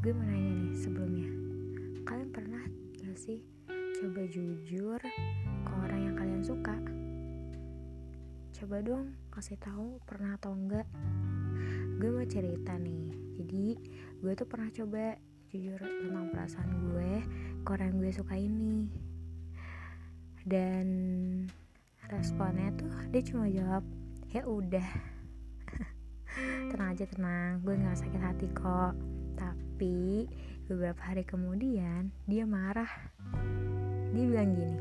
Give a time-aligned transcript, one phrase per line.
[0.00, 1.28] gue mau nanya nih sebelumnya.
[2.08, 2.64] Kalian pernah
[3.04, 3.44] gak sih
[4.00, 4.96] coba jujur
[5.60, 6.72] ke orang yang kalian suka?
[8.56, 10.88] Coba dong kasih tahu pernah atau enggak.
[12.00, 13.12] Gue mau cerita nih.
[13.44, 13.76] Jadi
[14.24, 15.20] gue tuh pernah coba
[15.52, 17.12] jujur tentang perasaan gue
[17.60, 18.88] ke orang yang gue suka ini.
[20.48, 20.88] Dan
[22.08, 23.84] responnya tuh dia cuma jawab
[24.32, 24.88] ya udah.
[26.72, 27.60] Tenang aja tenang.
[27.60, 28.96] Gue nggak sakit hati kok.
[29.36, 29.69] Tapi
[30.68, 32.90] beberapa hari kemudian dia marah.
[34.12, 34.78] Dia bilang gini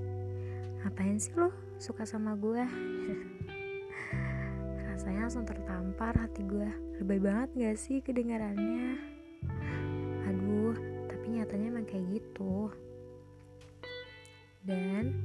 [0.84, 2.64] ngapain sih lo suka sama gue
[4.92, 6.68] rasanya langsung tertampar hati gue
[7.00, 9.00] lebay banget gak sih kedengarannya?
[10.28, 10.76] Aduh
[11.08, 12.68] tapi nyatanya emang kayak gitu.
[14.68, 15.24] Dan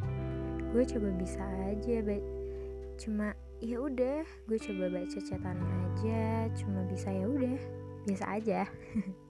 [0.71, 1.99] gue coba bisa aja
[2.95, 6.47] cuma ya udah gue coba baca catatannya aja.
[6.55, 7.59] Cuma bisa ya udah
[8.05, 8.69] biasa aja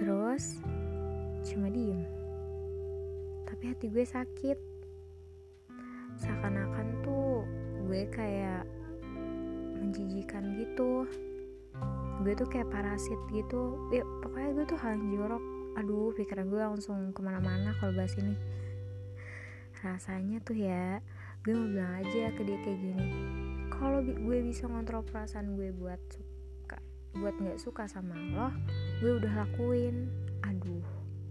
[0.00, 0.56] terus
[1.44, 2.00] cuma diem.
[3.44, 4.58] Tapi hati gue sakit.
[6.16, 7.44] Seakan-akan tuh
[7.84, 8.64] gue kayak
[9.76, 11.04] menjijikan gitu.
[12.24, 13.76] Gue tuh kayak parasit gitu.
[13.92, 15.44] Ya pokoknya gue tuh hal jorok.
[15.76, 18.32] Aduh pikiran gue langsung ke mana-mana kalau bahas ini.
[19.84, 21.04] Rasanya tuh ya
[21.44, 23.08] gue mau bilang aja ke dia kayak gini.
[23.68, 26.80] Kalau gue bisa ngontrol perasaan gue buat suka
[27.16, 28.48] buat nggak suka sama lo
[29.02, 30.06] gue udah lakuin.
[30.46, 30.84] Aduh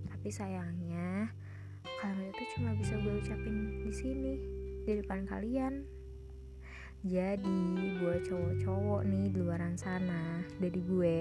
[0.09, 1.31] tapi sayangnya
[2.03, 3.55] kalimat itu cuma bisa gue ucapin
[3.87, 4.33] di sini
[4.83, 5.87] di depan kalian.
[7.07, 11.17] Jadi buat cowok-cowok nih di luaran sana dari gue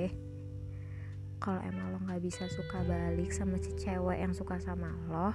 [1.39, 5.31] kalau emang lo nggak bisa suka balik sama si cewek yang suka sama lo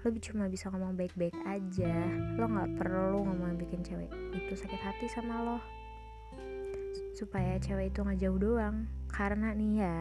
[0.00, 2.08] lo cuma bisa ngomong baik-baik aja.
[2.40, 5.79] Lo nggak perlu ngomong bikin cewek itu sakit hati sama lo
[7.20, 8.88] supaya cewek itu nggak jauh doang.
[9.12, 10.00] Karena nih ya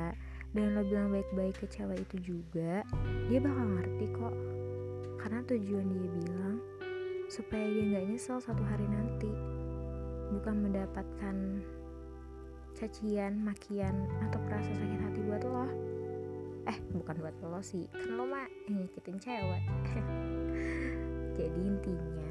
[0.55, 2.87] dengan lo bilang baik-baik ke cewek itu juga
[3.27, 4.35] dia bakal ngerti kok.
[5.19, 6.55] Karena tujuan dia bilang
[7.27, 9.27] supaya dia nggak nyesel satu hari nanti.
[10.31, 11.35] Bukan mendapatkan
[12.79, 15.67] cacian, makian, atau perasa sakit hati buat lo.
[16.63, 17.91] Eh bukan buat lo sih.
[17.91, 19.63] Kan lo mah nyakitin cewek.
[21.39, 22.29] Jadi intinya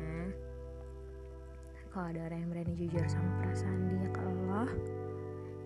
[1.88, 4.20] kalau ada orang yang berani jujur sama perasaan dia ke
[4.58, 4.66] lo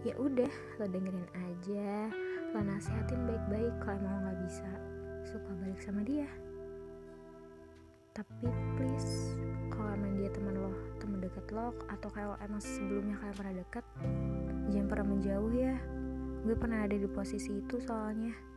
[0.05, 2.13] ya udah lo dengerin aja.
[2.53, 4.69] Lo nasihatin baik-baik kalau emang lo nggak bisa
[5.25, 6.29] suka balik sama dia.
[8.13, 9.33] Tapi please
[9.73, 13.85] kalau emang dia teman lo teman dekat lo atau kalau emang sebelumnya kalian pernah deket
[14.69, 15.75] jangan pernah menjauh ya.
[16.45, 18.52] Gue pernah ada di posisi itu soalnya